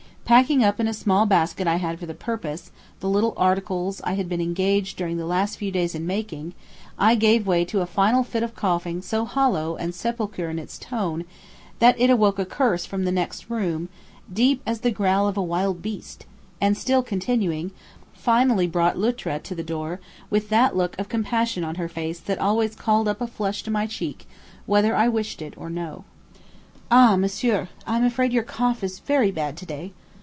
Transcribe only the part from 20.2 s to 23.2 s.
with that look of compassion on her face that always called up